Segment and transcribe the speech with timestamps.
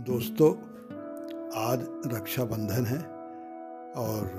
[0.00, 0.54] दोस्तों,
[1.56, 2.98] आज रक्षाबंधन है
[3.92, 4.30] और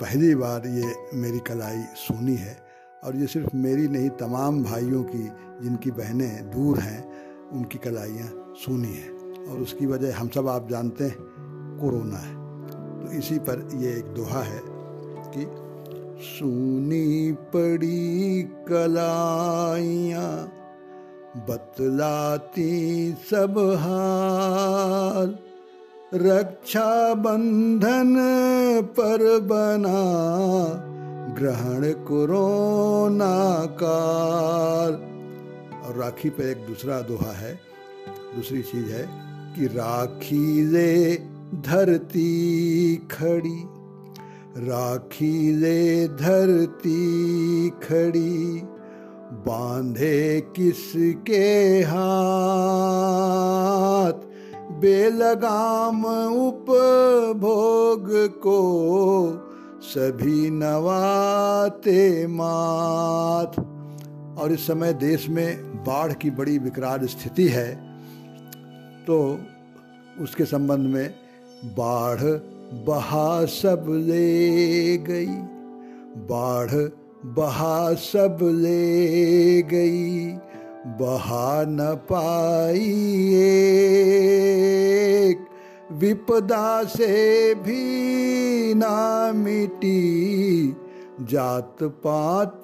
[0.00, 2.62] पहली बार ये मेरी कलाई सुनी है
[3.04, 5.30] और ये सिर्फ़ मेरी नहीं, तमाम भाइयों की
[5.64, 11.04] जिनकी बहनें दूर हैं, उनकी कलाइयाँ सुनी हैं। और उसकी वजह हम सब आप जानते
[11.04, 11.16] हैं,
[11.80, 12.34] कोरोना है।
[13.00, 14.60] तो इसी पर ये एक दोहा है
[15.36, 15.46] कि
[16.24, 20.57] सुनी पड़ी कलाइयाँ
[21.46, 22.72] बतलाती
[23.30, 25.36] सब हाल
[26.14, 28.14] रक्षा बंधन
[28.90, 30.00] पर बना,
[31.34, 33.34] ग्रहण कोरोना
[33.82, 34.92] काल
[35.82, 37.52] और राखी पर एक दूसरा दोहा है,
[38.36, 39.04] दूसरी चीज़ है
[39.54, 41.16] कि राखी ले
[41.62, 42.32] धरती
[43.10, 43.60] खड़ी।
[44.58, 47.04] राखी ले धरती
[47.68, 48.62] खड़ी।
[49.32, 54.12] बांधे किसके हाथ?
[54.80, 58.60] बेलगाम उपभोग को
[59.82, 63.56] सभी नवाते मात
[64.38, 67.98] और इस समय देश में बाढ़ की बड़ी विकराल स्थिति है
[69.06, 69.38] तो
[70.20, 71.14] उसके संबंध में
[71.64, 72.40] बाढ़
[72.86, 75.58] बहा सब ले गई।
[76.16, 76.88] बाढ़
[77.26, 80.28] बहा सब ले गई,
[80.86, 85.38] बहा न पाई एक।
[85.92, 90.76] विपदा से भी ना मिटी,
[91.20, 92.62] जात पात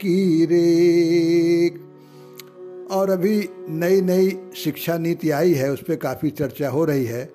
[0.00, 1.80] की रेख
[2.90, 7.32] और अभी नई नई शिक्षा नीति आई है, उस पर काफ़ी चर्चा हो रही है।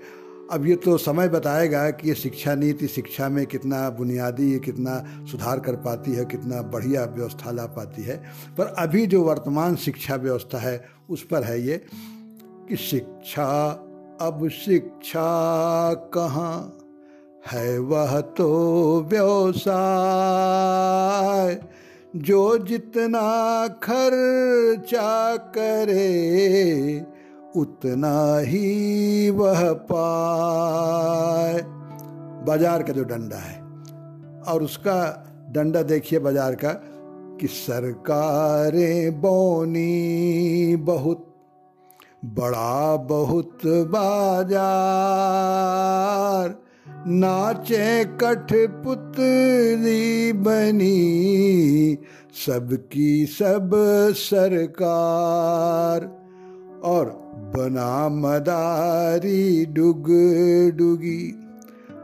[0.52, 5.59] अब ये तो समय बताएगा कि ये शिक्षा नीति, शिक्षा में कितना बुनियादी कितना सुधार
[5.59, 8.23] कर पाती है, कितना बढ़िया व्यवस्था ला पाती है।
[8.58, 11.86] पर अभी जो वर्तमान शिक्षा व्यवस्था है, उस पर है ये
[12.70, 13.70] कि शिक्षा,
[14.22, 16.77] अब शिक्षा कहाँ
[17.52, 17.80] है?
[17.80, 21.61] वह तो व्यवसाय,
[22.16, 27.18] जो जितना खर्चा करे
[27.55, 31.61] उतना ही वह पाए।
[32.45, 33.60] बाज़ार का जो डंडा है,
[34.48, 36.71] और उसका डंडा देखिए बाज़ार का,
[37.42, 41.26] कि सरकारें बोनी बहुत,
[42.26, 44.60] बड़ा बहुत बाज़ार,
[47.08, 51.98] नाचे कठपुतली बनी,
[52.45, 53.70] सबकी सब
[54.17, 56.18] सरकार।
[56.84, 60.06] और बना मदारी डुग
[60.78, 61.36] डुगी।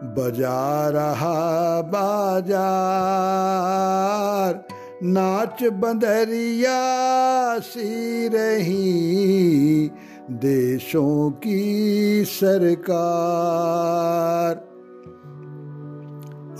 [0.04, 4.68] बजा रहा बाज़ार,
[5.04, 9.92] नाच बंदरिया सी रही।
[10.32, 14.56] देशों की सरकार।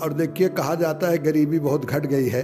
[0.02, 2.42] और देखिए, कहा जाता है गरीबी बहुत घट गई है।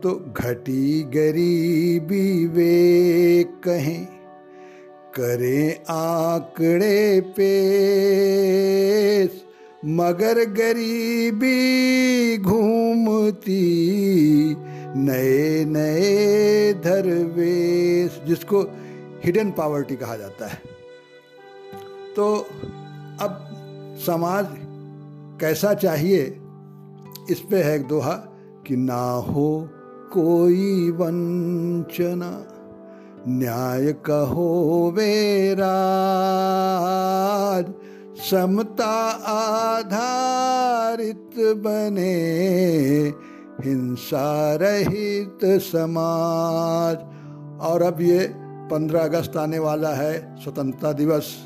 [0.00, 4.13] तो घटी गरीबी वे कहें।
[5.14, 9.44] करें आंकड़े पेश,
[9.84, 14.56] मगर गरीबी घूमती।
[14.96, 18.66] नए नए धरवेश, जिसको
[19.24, 20.62] हिडन पावर्टी कहा जाता है।
[22.16, 22.46] तो
[23.20, 23.50] अब
[24.06, 24.46] समाज
[25.40, 26.40] कैसा चाहिए?
[27.30, 28.12] इस पे है एक दोहा
[28.66, 29.68] कि ना हो
[30.12, 32.53] कोई वंचना।
[33.28, 35.64] न्याय कहो वेराज
[38.30, 42.14] समता आधारित बने,
[43.64, 46.96] हिंसा रहित समाज।
[47.60, 48.34] और अब ये
[48.70, 51.36] पंद्रह अगस्त आने वाला है, स्वतंत्रता दिवस।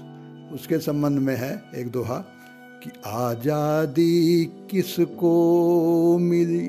[0.53, 2.25] उसके संबंध में है एक दोहा
[2.84, 6.69] कि आज़ादी किसको मिली?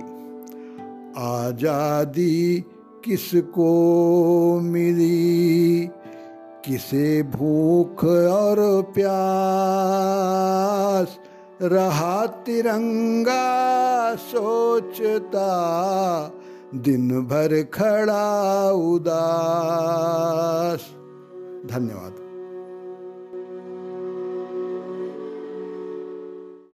[1.18, 2.66] आज़ादी
[3.06, 5.90] किसको मिली?
[6.66, 11.18] किसे भूख और प्यास?
[11.62, 15.50] रहा तिरंगा सोचता
[16.76, 20.96] दिन भर खड़ा उदास।
[21.76, 22.19] धन्यवाद।